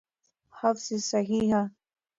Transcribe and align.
حفظی 0.59 0.95
الصیحه 0.95 1.63